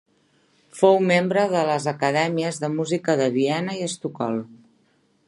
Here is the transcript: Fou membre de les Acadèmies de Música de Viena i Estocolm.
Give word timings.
Fou 0.77 0.97
membre 1.11 1.43
de 1.51 1.61
les 1.71 1.85
Acadèmies 1.93 2.59
de 2.65 2.71
Música 2.79 3.19
de 3.23 3.31
Viena 3.37 3.77
i 3.81 3.85
Estocolm. 3.91 4.45